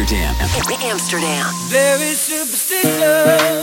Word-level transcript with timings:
Amsterdam. 0.00 0.34
Amsterdam. 0.80 1.54
Very 1.68 2.14
superstitious. 2.14 3.59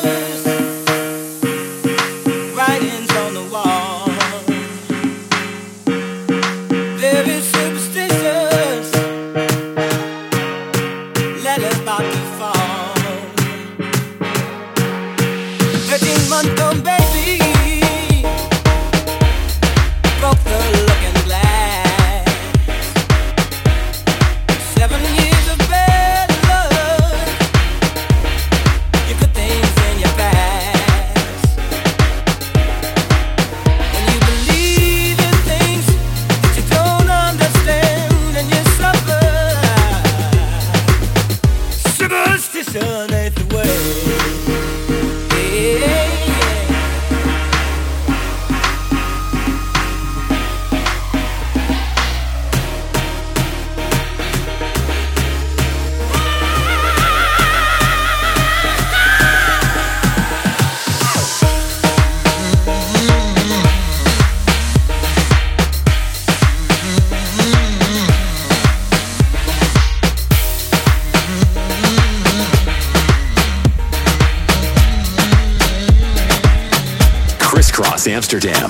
Dance 78.07 78.33
Amsterdam. 78.33 78.69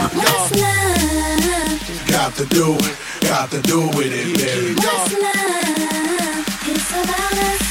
Got 2.07 2.33
to 2.37 2.45
do 2.47 2.73
it, 2.73 2.97
got 3.21 3.51
to 3.51 3.61
do 3.61 3.87
it, 3.89 3.95
baby. 3.95 4.73
What's 4.73 5.13
love? 5.13 6.45
It's 6.65 6.89
about 6.89 7.33
us. 7.33 7.66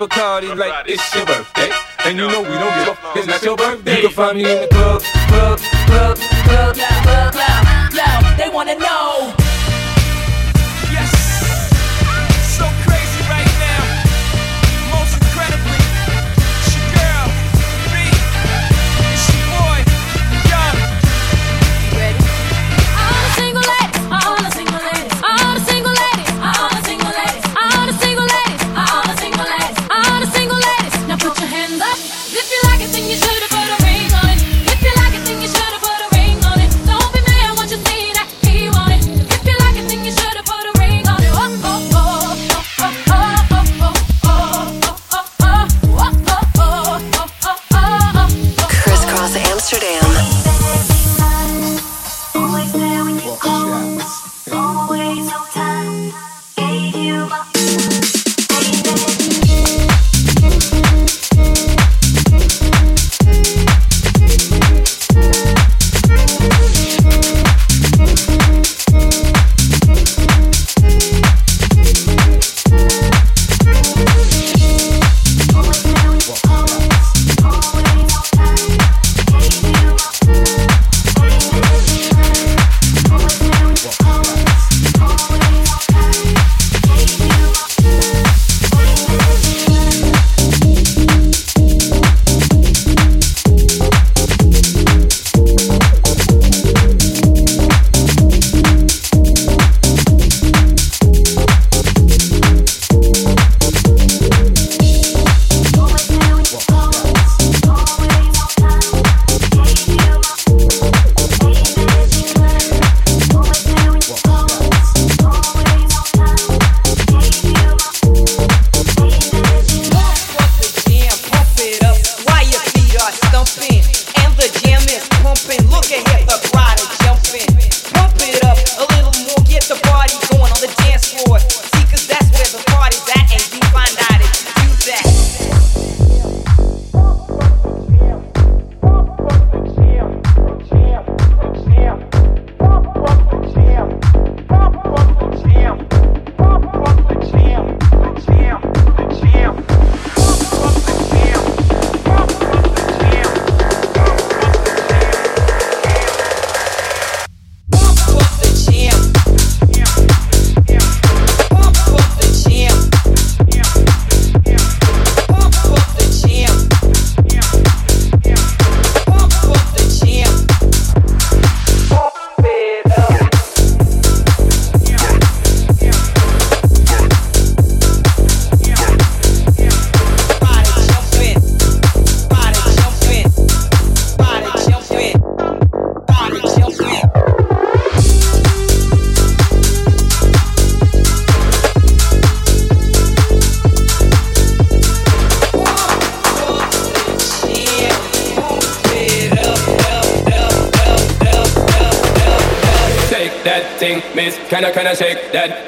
Like 0.00 0.86
it's 0.86 1.12
your 1.12 1.26
birthday. 1.26 1.70
And 2.04 2.16
you 2.16 2.28
know 2.28 2.42
we 2.42 2.50
don't 2.50 2.72
give 2.78 2.88
a 2.88 2.94
fuck, 2.94 3.16
it's 3.16 3.26
not 3.26 3.42
your 3.42 3.56
birthday. 3.56 3.96
You 3.96 4.08
can 4.08 4.16
find 4.16 4.38
me 4.38 4.44
in 4.44 4.60
the 4.60 4.68
club, 4.68 5.02
club, 5.02 5.58
club, 5.58 6.16
club, 6.16 6.74
club, 6.76 7.32
club, 7.32 7.90
club. 7.90 8.38
They 8.38 8.48
wanna 8.48 8.78
know. 8.78 9.17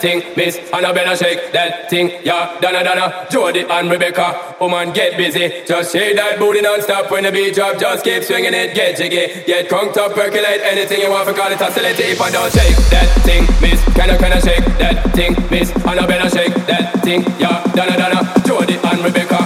thing, 0.01 0.23
Miss. 0.37 0.57
Annabella 0.73 1.17
shake 1.17 1.53
that 1.53 1.91
thing, 1.91 2.11
yeah, 2.25 2.59
Donna 2.61 2.83
Donna, 2.83 3.27
Jody 3.31 3.61
and 3.61 3.91
Rebecca. 3.91 4.57
Woman, 4.61 4.93
get 4.93 5.17
busy, 5.17 5.63
just 5.67 5.93
shake 5.93 6.17
that 6.17 6.39
booty 6.39 6.61
non-stop 6.61 7.11
when 7.11 7.25
the 7.25 7.33
beat 7.33 7.55
drop, 7.55 7.79
just 7.79 8.05
keep 8.05 8.23
swinging 8.23 8.55
it, 8.55 8.75
get 8.75 8.97
jiggy, 8.97 9.45
get 9.47 9.69
conked 9.69 9.97
up, 9.97 10.13
percolate 10.15 10.61
anything 10.63 11.01
you 11.01 11.11
want 11.11 11.29
for 11.29 11.35
call 11.35 11.51
it 11.53 11.61
oscillate. 11.61 11.99
If 11.99 12.21
I 12.21 12.31
don't 12.31 12.53
shake 12.53 12.77
that 12.91 13.09
thing, 13.25 13.43
Miss, 13.61 13.83
can 13.95 14.11
I 14.11 14.17
can 14.17 14.33
I 14.33 14.41
shake 14.41 14.65
that 14.79 15.15
thing, 15.15 15.37
Miss? 15.51 15.71
Annabella 15.87 16.31
shake 16.31 16.55
that 16.67 17.03
thing, 17.03 17.23
yeah, 17.39 17.65
Donna 17.75 17.97
Donna, 17.97 18.21
Jody 18.47 18.77
and 18.77 19.05
Rebecca, 19.05 19.39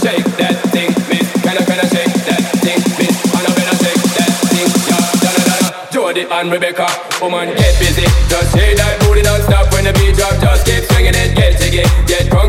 shake 0.00 0.24
that. 0.38 0.61
Jody 6.22 6.34
and 6.34 6.52
Rebecca. 6.52 6.86
Woman, 7.20 7.48
get 7.48 7.78
busy. 7.78 8.02
Just 8.28 8.52
say 8.52 8.74
that 8.74 9.00
booty 9.00 9.22
don't 9.22 9.42
stop 9.42 9.72
when 9.72 9.84
the 9.84 9.92
beat 9.92 10.16
drop. 10.16 10.38
Just 10.40 10.66
keep 10.66 10.84
swinging 10.84 11.14
it, 11.14 11.34
get 11.36 11.58
jiggy, 11.58 11.82
get 12.06 12.30
crazy. 12.30 12.41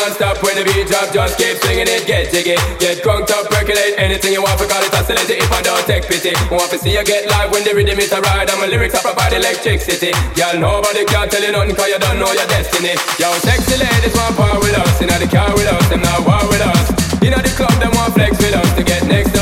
non-stop 0.00 0.40
when 0.40 0.56
the 0.56 0.64
beat 0.64 0.88
drop. 0.88 1.12
Just 1.12 1.36
keep 1.36 1.60
singing 1.60 1.84
it, 1.84 2.08
get 2.08 2.32
jiggy. 2.32 2.56
Get 2.80 3.04
crunked 3.04 3.30
up, 3.30 3.52
percolate 3.52 4.00
Anything 4.00 4.32
you 4.32 4.42
want. 4.42 4.56
For 4.56 4.66
call 4.66 4.80
it 4.80 4.92
oscillate 4.96 5.28
If 5.28 5.52
I 5.52 5.60
don't 5.60 5.84
take 5.84 6.08
pity. 6.08 6.32
Want 6.48 6.72
to 6.72 6.78
see 6.80 6.96
you 6.96 7.04
get 7.04 7.28
live 7.28 7.52
when 7.52 7.62
the 7.64 7.76
rhythm 7.76 8.00
is 8.00 8.12
a 8.12 8.20
ride 8.20 8.48
And 8.48 8.58
my 8.60 8.66
lyrics 8.66 8.96
are 8.96 9.04
provide 9.04 9.36
electricity. 9.36 10.12
Y'all 10.40 10.56
nobody 10.56 11.04
can 11.04 11.28
tell 11.28 11.44
you 11.44 11.52
nothing 11.52 11.76
Cause 11.76 11.88
you 11.92 12.00
don't 12.00 12.18
know 12.18 12.32
your 12.32 12.48
destiny. 12.48 12.96
Yo, 13.20 13.28
sexy 13.44 13.76
ladies 13.76 14.14
want 14.16 14.36
power 14.36 14.58
with 14.60 14.76
us. 14.76 14.96
Inna 15.04 15.16
the 15.20 15.28
car 15.28 15.52
with 15.52 15.68
us, 15.68 15.84
them 15.92 16.00
not 16.00 16.24
war 16.24 16.40
with 16.48 16.64
us. 16.64 16.86
Inna 17.20 17.36
the 17.44 17.52
club, 17.52 17.74
them 17.76 17.92
want 17.92 18.14
flex 18.16 18.32
with 18.40 18.56
us 18.56 18.68
To 18.76 18.82
get 18.82 19.04
next 19.04 19.36
to 19.36 19.39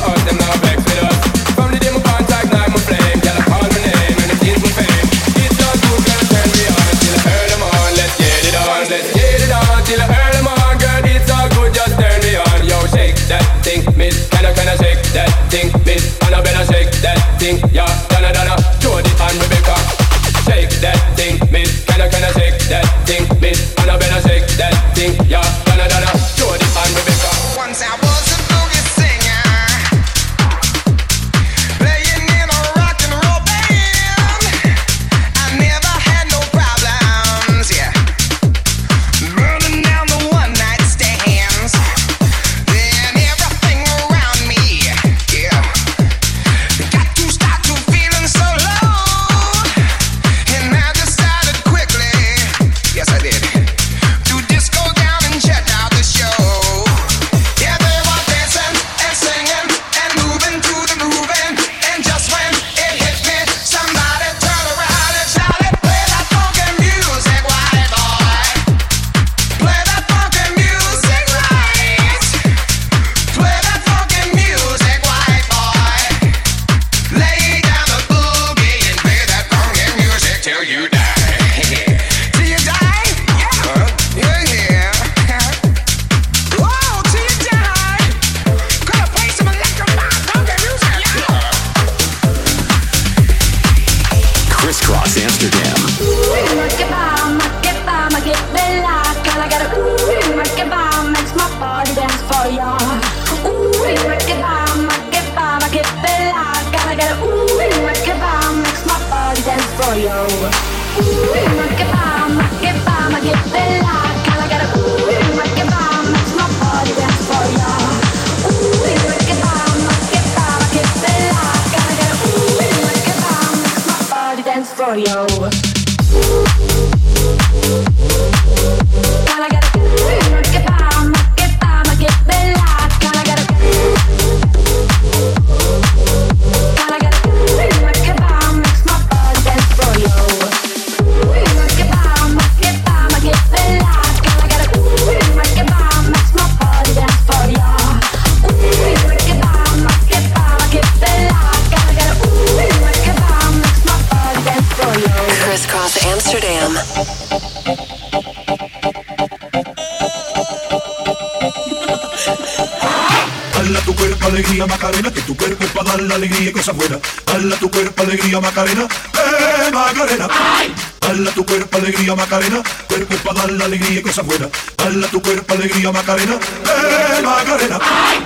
pa' 165.79 165.85
dar 165.85 166.03
la 166.03 166.15
alegría 166.17 166.51
y 166.51 166.53
cosas 166.53 166.77
buenas. 166.77 166.99
Dale 167.27 167.57
tu 167.57 167.71
cuerpo 167.71 168.03
alegría, 168.03 168.41
Macarena, 168.41 168.83
eh, 168.83 169.71
Macarena. 169.73 170.29
¡Ay! 170.31 170.75
Dale 171.01 171.31
tu 171.33 171.47
cuerpo 171.47 171.77
alegría, 171.77 172.15
Macarena, 172.15 172.63
cuerpo 172.89 173.15
pa' 173.25 173.35
dar 173.35 173.53
la 173.53 173.65
alegría 173.65 174.01
y 174.01 174.03
cosas 174.03 174.27
buenas. 174.27 174.49
Dale 174.77 175.07
tu 175.09 175.23
cuerpo 175.23 175.55
alegría, 175.55 175.93
Macarena, 175.93 176.35
eh, 176.35 177.23
Macarena. 177.23 177.79
¡Ay! 177.81 178.19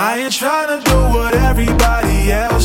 I 0.00 0.18
ain't 0.18 0.32
trying 0.32 0.78
to 0.78 0.90
do 0.90 0.96
what 0.96 1.34
everybody 1.34 2.30
else 2.30 2.57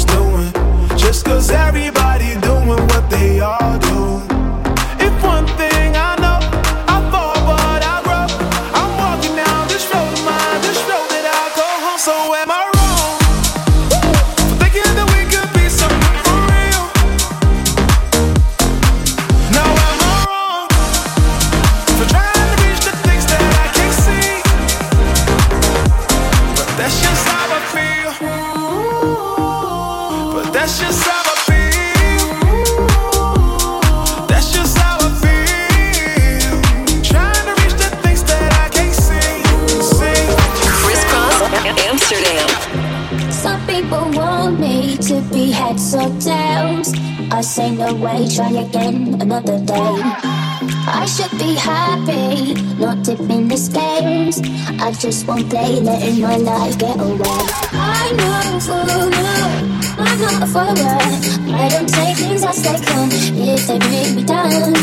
just 55.00 55.28
won't 55.28 55.50
play, 55.50 55.80
letting 55.80 56.22
my 56.22 56.38
life 56.38 56.78
get 56.78 57.00
away. 57.00 57.40
I 57.74 58.12
know 58.18 58.60
for 58.60 58.86
now, 59.10 59.74
I'm 59.98 60.20
not 60.22 60.44
a 60.44 60.48
forward. 60.48 61.24
I 61.54 61.70
don't 61.70 61.90
take 61.90 62.18
things 62.18 62.44
as 62.44 62.62
they 62.64 62.80
come 62.86 63.10
if 63.12 63.68
they 63.68 63.80
bring 63.80 64.16
me 64.16 64.24
down. 64.24 64.74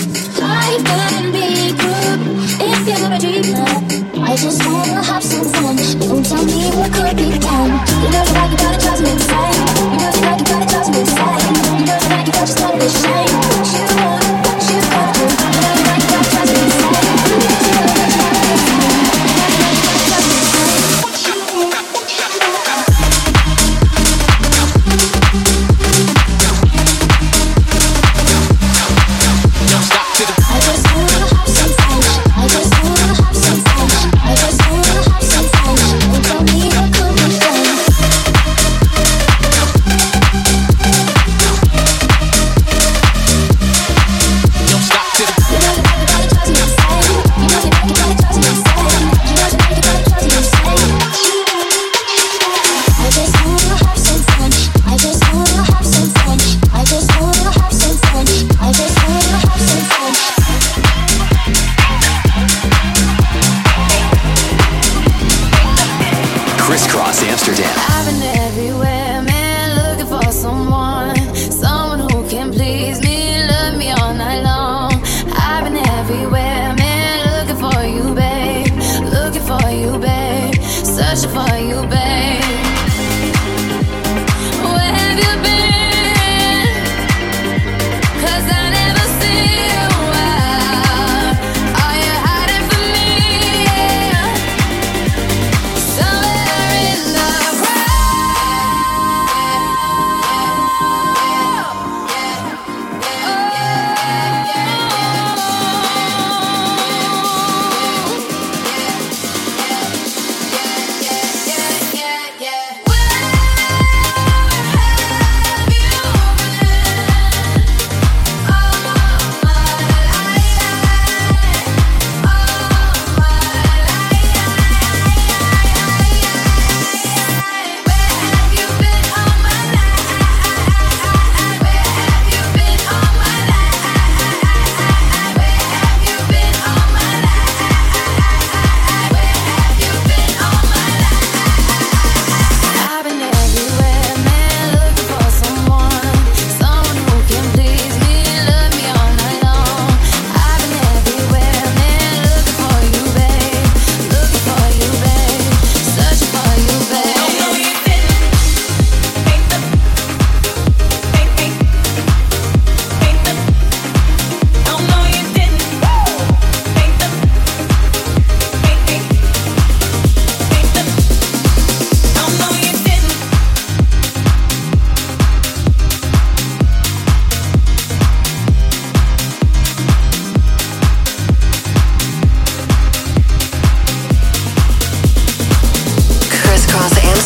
I 0.43 0.79
can 0.89 1.33
be 1.33 1.75
cruel 1.79 2.21
if 2.71 2.81
you're 2.89 3.13
a 3.13 3.19
dreamer. 3.19 4.25
I 4.27 4.37
just 4.37 4.65
want 4.67 4.90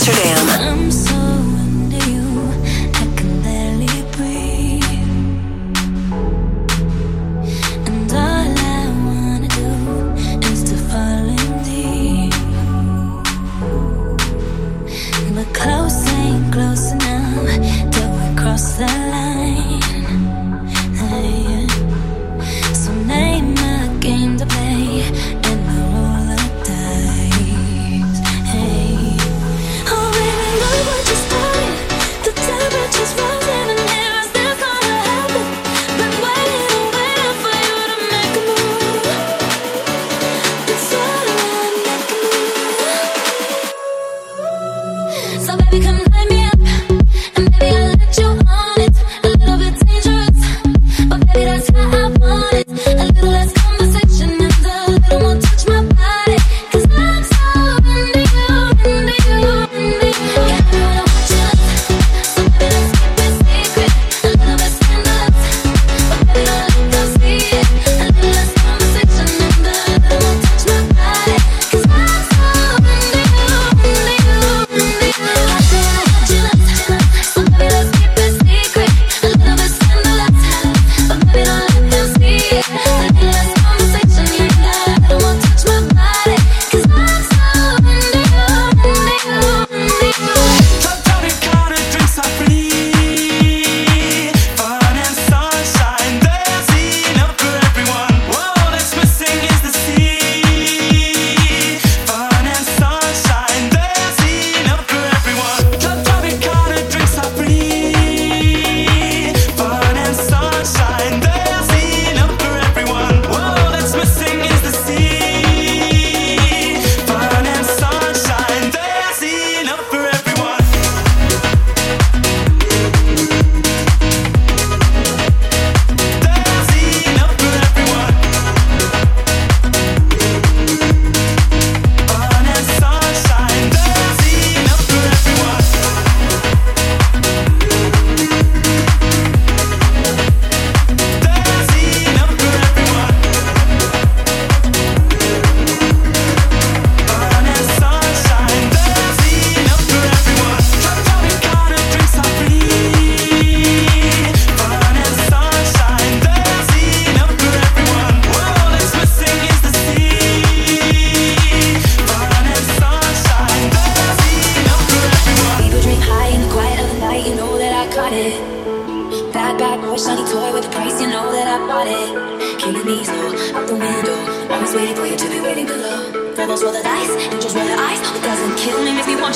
Amsterdam. 0.07 1.04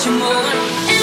You 0.07 0.13
more. 0.13 0.98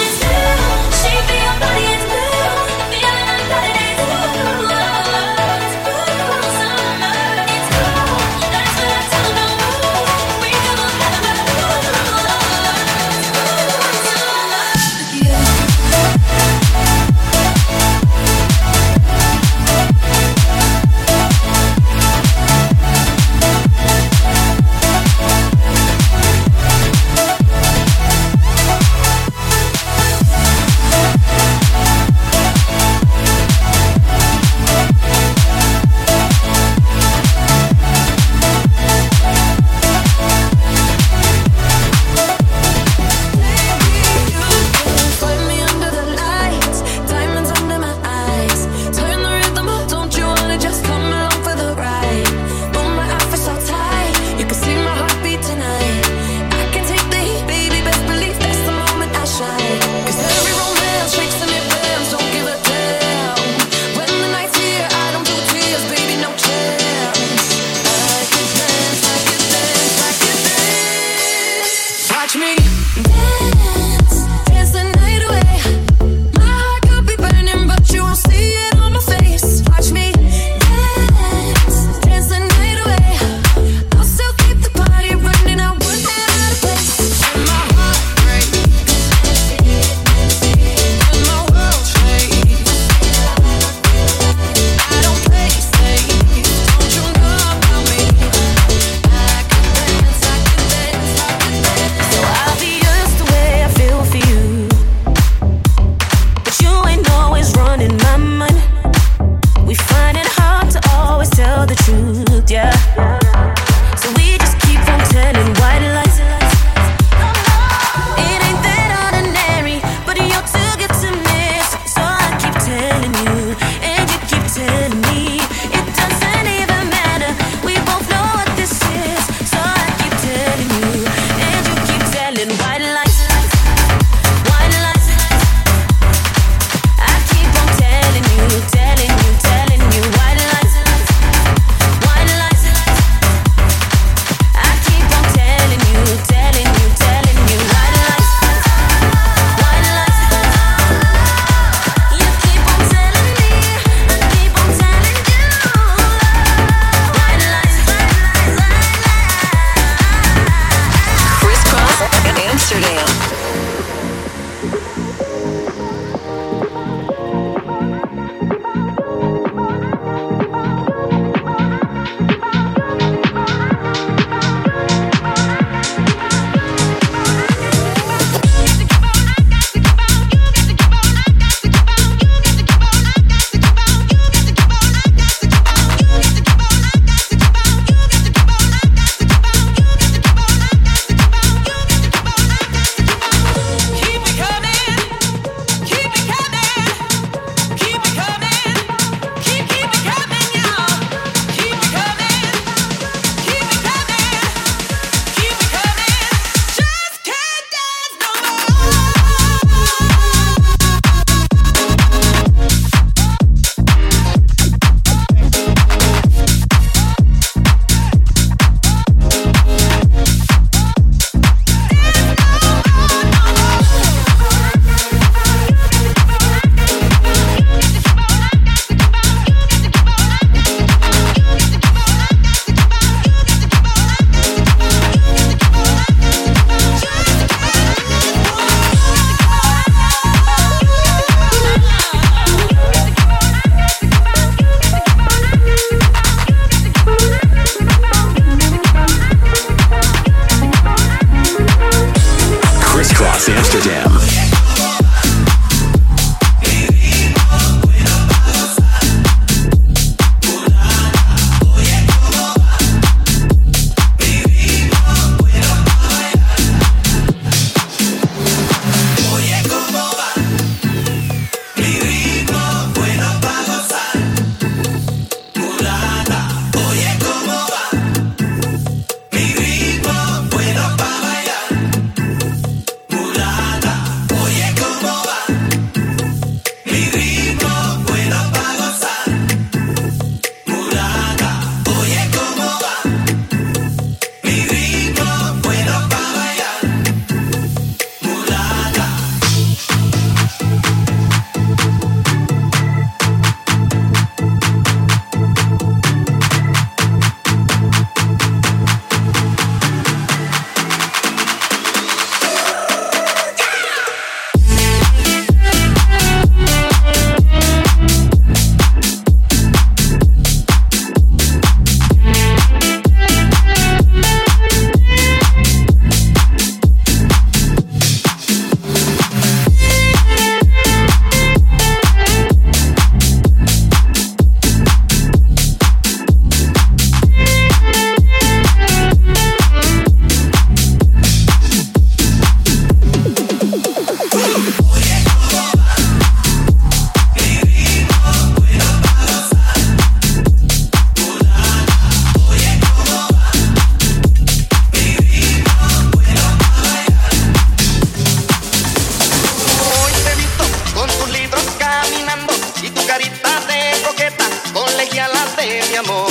amor. 365.96 366.28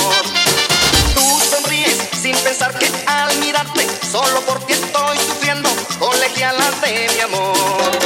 Tú 1.14 1.40
sonríes 1.50 1.96
sin 2.20 2.36
pensar 2.38 2.78
que 2.78 2.88
al 3.06 3.36
mirarte, 3.38 3.86
solo 4.10 4.40
por 4.42 4.64
ti 4.66 4.74
estoy 4.74 5.18
sufriendo, 5.18 5.68
colegiala 5.98 6.70
de 6.82 7.10
mi 7.14 7.20
amor. 7.20 8.05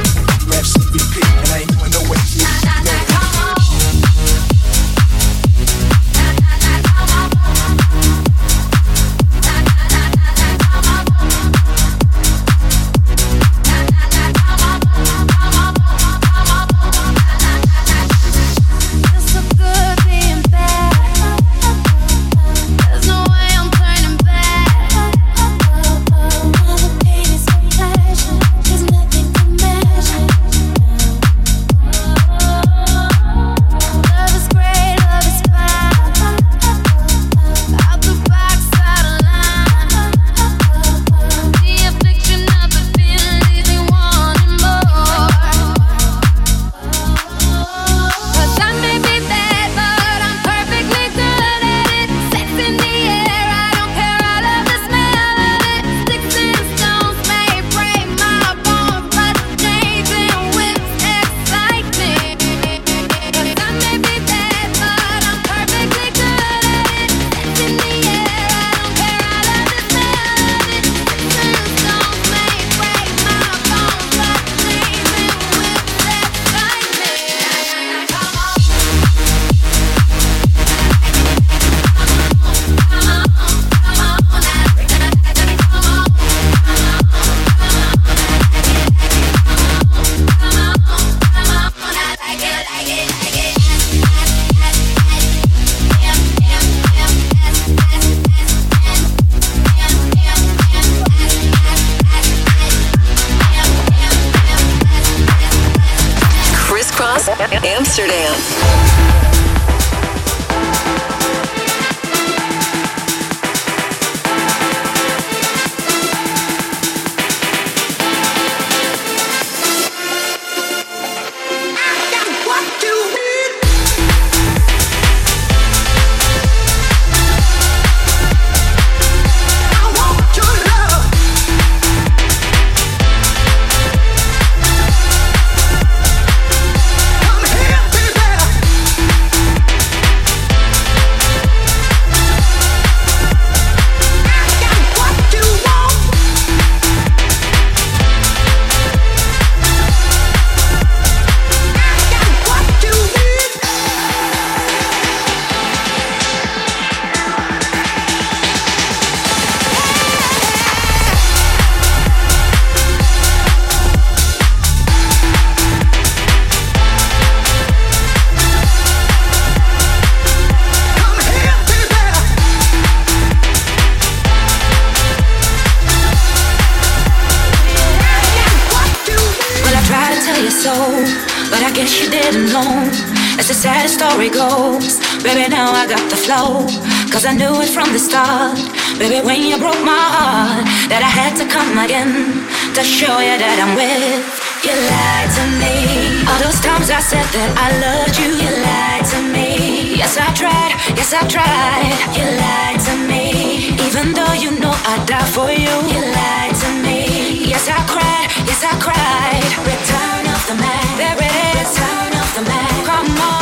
Baby, 185.41 185.55
now 185.57 185.73
I 185.73 185.87
got 185.89 186.05
the 186.05 186.15
flow. 186.15 186.61
Cause 187.09 187.25
I 187.25 187.33
knew 187.33 187.49
it 187.65 187.73
from 187.73 187.89
the 187.93 187.97
start. 187.97 188.61
Baby, 189.01 189.25
when 189.25 189.41
you 189.41 189.57
broke 189.57 189.81
my 189.81 190.05
heart, 190.13 190.69
that 190.85 191.01
I 191.01 191.09
had 191.09 191.33
to 191.41 191.49
come 191.49 191.81
again 191.81 192.45
to 192.77 192.81
show 192.85 193.17
you 193.17 193.41
that 193.41 193.57
I'm 193.57 193.73
with. 193.73 194.21
You 194.61 194.69
lied 194.69 195.29
to 195.33 195.43
me. 195.57 196.21
All 196.29 196.37
those 196.45 196.61
times 196.61 196.93
I 196.93 197.01
said 197.01 197.25
that 197.33 197.51
I 197.57 197.73
loved 197.81 198.21
you, 198.21 198.29
you 198.37 198.53
lied 198.53 199.01
to 199.01 199.19
me. 199.33 199.97
Yes, 199.97 200.13
I 200.13 200.29
tried. 200.37 200.77
Yes, 200.93 201.09
I 201.09 201.25
tried. 201.25 201.89
You 202.13 202.25
lied 202.37 202.77
to 202.85 202.93
me. 203.09 203.73
Even 203.81 204.13
though 204.13 204.37
you 204.37 204.61
know 204.61 204.77
I'd 204.93 205.09
die 205.09 205.25
for 205.25 205.49
you, 205.49 205.73
you 205.89 206.01
lied 206.05 206.53
to 206.53 206.69
me. 206.85 207.49
Yes, 207.49 207.65
I 207.65 207.81
cried. 207.89 208.29
Yes, 208.45 208.61
I 208.61 208.77
cried. 208.77 209.41
Return 209.65 210.23
of 210.29 210.41
the 210.45 210.55
Mack. 210.61 210.85
There 211.01 211.17
it 211.17 211.33
is. 211.57 211.65
Return 211.65 212.13
of 212.13 212.29
the 212.37 212.43
Mack. 212.45 212.85
Come 212.85 213.09
on. 213.25 213.40